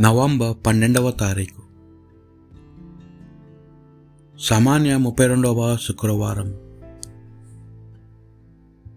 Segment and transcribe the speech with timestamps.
[0.00, 1.62] November పన్నెండవ తారీఖు.
[4.40, 6.54] సామాన్య ముప్పై రెండవ శుక్రవారం.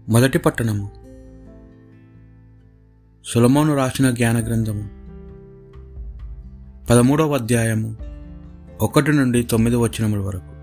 [0.09, 0.91] మొదటి పట్టణము.
[3.25, 4.89] సులమోను రాసిన జ్ఞాన గ్రంథము.
[6.85, 7.95] పదమూడవ అధ్యాయము
[8.81, 10.53] ఒకటి నుండి తొమ్మిది వచనముల వరకు.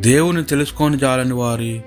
[0.00, 1.82] దేవుని తెలుసుకొని జాలని వారి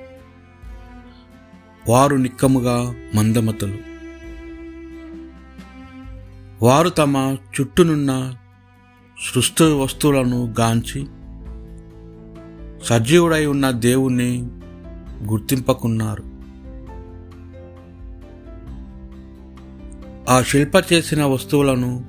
[1.90, 3.95] వారు నిక్కముగా మందమతులు.
[6.66, 8.36] వారు తమ చుట్టూనున్న
[9.34, 11.08] సృష్టి వస్తువులను గాంచి
[12.86, 14.48] సజీవుడై ఉన్న దేవుణ్ణి
[15.24, 16.24] గుర్తింపకున్నారు.
[20.32, 22.06] ఆ శిల్ప చేసిన వస్తువులను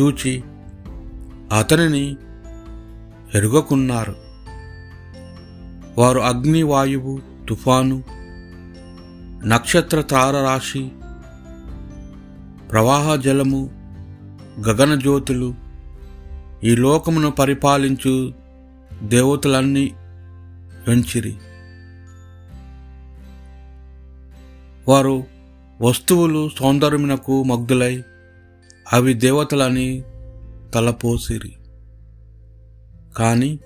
[0.00, 0.42] చూచి
[1.58, 2.16] అతనిని
[3.34, 4.16] ఎరుగకున్నారు.
[5.98, 8.04] వారు అగ్ని వాయువు తుఫాను
[9.44, 10.90] నక్షత్ర తారరాశి
[12.72, 13.70] ప్రవాహ జలము
[14.68, 15.54] గగనజ్యోతులు
[16.64, 18.32] ఈ లోకమును పరిపాలించు
[19.02, 19.92] దేవతలన్నీ
[20.88, 21.36] వెంచిరి.
[24.88, 25.24] వారు
[25.80, 28.02] వస్తువులు సౌందర్యమునకు మగ్ధులై
[28.92, 30.02] అవి దేవతలని
[30.74, 31.56] తలపోసిరి.
[33.16, 33.58] కానీ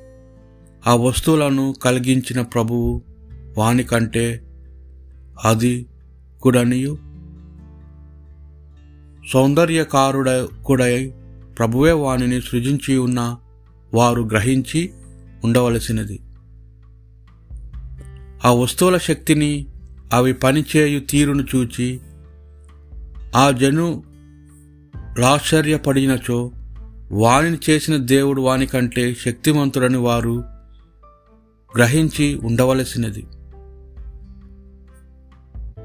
[0.87, 3.03] ఆ వస్తువులను కలిగించిన ప్రభువు
[3.59, 4.41] వానికంటే
[5.45, 5.87] అది
[6.43, 7.06] కుడనియు
[9.33, 10.31] సౌందర్యకారుడ
[10.65, 11.15] కుడై
[11.59, 13.37] ప్రభువే వానిని సృజించి ఉన్న
[13.95, 14.91] వారు గ్రహించి
[15.45, 16.21] ఉండవలసినది.
[18.45, 19.67] ఆ వస్తువుల శక్తిని
[20.13, 22.01] అవి పనిచేయు తీరును చూచి
[23.37, 24.03] ఆ జను
[25.19, 26.53] లాశ్చర్యపడినచో
[27.13, 30.45] వానిని చేసిన దేవుడు వానికంటే శక్తివంతుడని వారు
[31.77, 33.27] గ్రహించి ఉండవలసినది.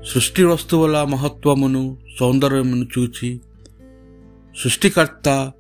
[0.06, 3.42] సృష్టి వస్తువుల మహత్వమును సౌందర్యమును చూచి
[4.58, 5.52] సృష్టికర్త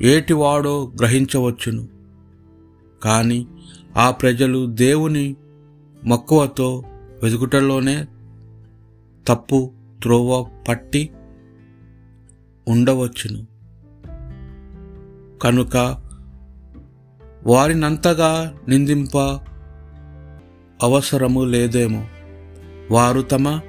[0.00, 1.88] ఏటివాడో గ్రహించవచ్చును.
[3.02, 3.46] కానీ
[3.96, 5.36] ఆ ప్రజలు దేవుని
[6.04, 6.82] మక్కువతో
[7.22, 8.06] వెతుకుటలోనే
[9.28, 9.72] తప్పు
[10.02, 11.10] త్రోవ పట్టి
[12.68, 13.46] ఉండవచ్చును.
[15.38, 15.76] కనుక
[17.46, 19.18] వారినంతగా నిందింప
[20.82, 22.04] అవసరము లేదేమో.
[22.90, 23.60] వారు తమ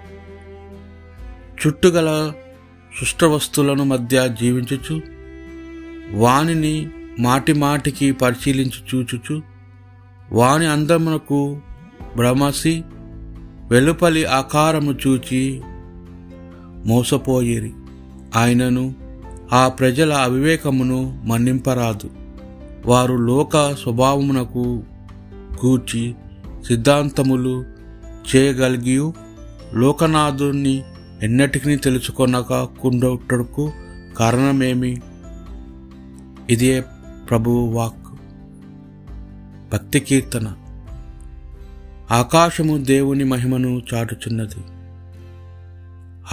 [1.68, 2.32] చుట్టుగల
[3.26, 5.02] వస్తువులను మధ్య జీవించుచు
[6.12, 9.42] వానిని మాటి మాటికి పరిశీలించి చూచుచు
[10.32, 11.62] వాని అందమునకు
[12.16, 12.84] భ్రమసి
[13.70, 15.62] వెలుపలి ఆకారము చూచి
[16.86, 17.74] మోసపోయేరి.
[18.36, 18.96] ఆయనను
[19.54, 22.10] ఆ ప్రజల అవివేకమును మన్నింపరాదు.
[22.86, 24.84] వారు లోక స్వభావమునకు
[25.60, 26.16] కూర్చి
[26.68, 27.79] సిద్ధాంతములు
[28.36, 29.12] చేయగలిగి
[29.74, 30.84] లోకనాథుని
[31.22, 33.72] ఎన్నటికీ తెలుసుకొనక కుండొట్టుకు
[34.18, 35.02] కారణమేమి?
[36.50, 36.84] ఇదే
[37.30, 37.94] ప్రభువు వాక్
[39.74, 40.54] భక్తి కీర్తన.
[42.12, 44.64] ఆకాశము దేవుని మహిమను చాటుచున్నది.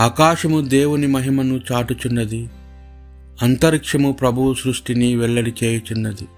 [0.03, 2.51] ఆకాశము దేవుని మహిమను చాటుచున్నది.
[3.43, 6.29] అంతరిక్షము ప్రభువు సృష్టిని వెల్లడి చేయుచున్నది.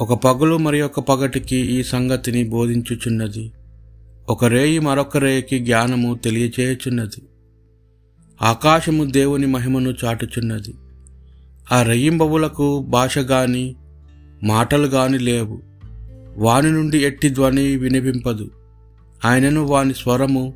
[0.00, 3.52] ఒక పగులు మరి ఒక పగటికి ఈ సంగతిని బోధించుచున్నది.
[4.28, 7.22] ఒక రేయి మరొక రేయికి జ్ఞానము తెలియచేయుచున్నది.
[8.42, 10.74] ఆకాశము దేవుని మహిమను చాటుచున్నది.
[11.72, 13.76] ఆ రెయ్యింబవులకు భాష గాని
[14.44, 15.62] మాటలు గాని లేవు.
[16.36, 18.50] వాని నుండి ఎట్టి ధ్వని వినిపింపదు.
[19.24, 20.54] ఆయనను వాని స్వరము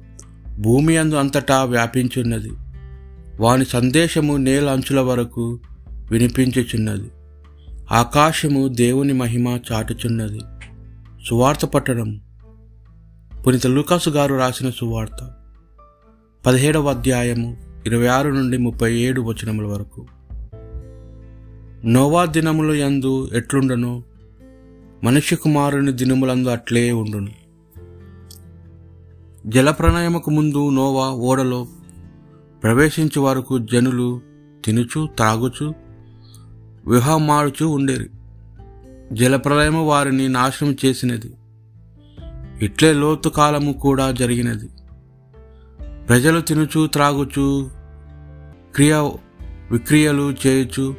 [0.59, 2.51] భూమి అందు అంతటా వ్యాపించున్నది.
[3.41, 5.61] వాని సందేశము నేల అంచుల వరకు
[6.11, 7.11] వినిపించుచున్నది.
[7.93, 10.41] ఆకాశము దేవుని మహిమ చాటుచున్నది.
[11.29, 12.21] సువార్త పట్టణం
[13.47, 15.35] పునిత లూకాసు గారు రాసిన సువార్త.
[16.47, 17.57] పదిహేడవ అధ్యాయము
[17.87, 20.07] ఇరవై ఆరు నుండి ముప్పై ఏడు వచనముల వరకు.
[21.85, 24.05] నోవా దినముల యందు ఎట్లుండను?
[25.05, 27.31] మనుష్య కుమారుని దినములందు అట్లే ఉండును.
[29.47, 31.67] జలప్రణయముకు ముందు నోవా ఓడలో
[32.63, 34.21] ప్రవేశించే వరకు జనులు
[34.65, 35.75] తినుచు త్రాగుచు
[36.87, 38.07] విహమాడుచు జల
[39.13, 41.35] జలప్రలయము వారిని నాశనం చేసినది.
[42.63, 44.69] ఇట్లే లోతు కాలము కూడా జరిగినది.
[46.09, 47.71] ప్రజలు తినుచు త్రాగుచు
[48.75, 49.11] క్రియ
[49.71, 50.97] విక్రియలు చేయొచ్చు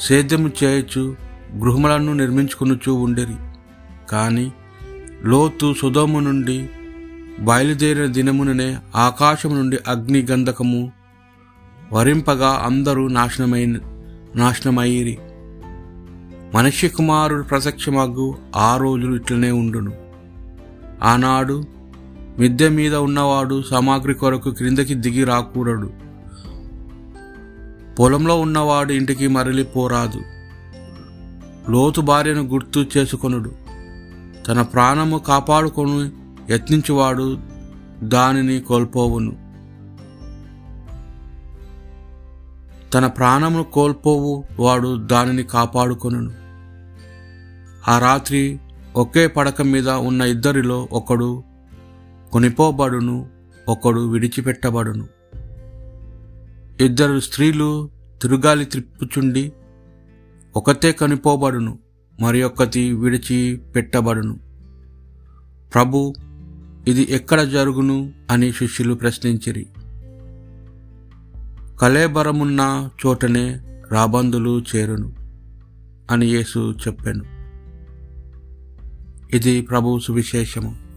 [0.00, 1.16] సేద్యము చేయొచ్చు
[1.56, 3.34] గృహములను నిర్మించుకునుచు ఉండేరి.
[4.10, 4.52] కానీ
[5.24, 6.68] లోతు సుధోము నుండి
[7.40, 10.92] బయలుదేరిన దినముననే ఆకాశము నుండి అగ్ని గంధకము
[11.92, 13.66] వరింపగా అందరూ నాశనమై
[14.36, 15.18] నాశనమయ్యిరి.
[16.54, 20.07] మనిషి కుమారుడు ప్రత్యక్షమగ్గు ఆ రోజులు ఇట్లనే ఉండును.
[21.02, 21.64] ఆనాడు
[22.38, 25.92] మిద్దె మీద ఉన్నవాడు సామాగ్రి కొరకు క్రిందకి దిగి రాకూడదు
[27.98, 30.20] పొలంలో ఉన్నవాడు ఇంటికి మరలిపోరాదు
[31.70, 33.52] లోతు భార్యను గుర్తు చేసుకొనుడు.
[34.48, 36.10] తన ప్రాణము కాపాడుకొని
[36.52, 37.38] యత్నించువాడు
[38.02, 39.36] దానిని కోల్పోవును.
[42.94, 46.32] తన ప్రాణమును కోల్పోవు వాడు దానిని కాపాడుకొనును.
[47.90, 48.58] ఆ రాత్రి
[48.98, 51.44] ఒకే పడక మీద ఉన్న ఇద్దరిలో ఒకడు
[52.32, 53.28] కొనిపోబడును
[53.68, 55.08] ఒకడు విడిచిపెట్టబడును.
[56.80, 57.90] ఇద్దరు స్త్రీలు
[58.22, 59.52] తిరుగాలి త్రిప్పుచుండి
[60.56, 61.78] ఒకతే కనిపోబడును
[62.20, 64.40] మరి ఒక్కటి విడిచి పెట్టబడును
[65.74, 66.14] ప్రభు
[66.88, 69.66] ఇది ఎక్కడ జరుగును అని శిష్యులు ప్రశ్నించిరి.
[71.80, 73.60] కలేబరమున్న చోటనే
[73.92, 75.12] రాబందులు చేరును
[76.10, 77.37] అని యేసు చెప్పాను.
[79.34, 80.87] ఇది ప్రభు సువిశేషము.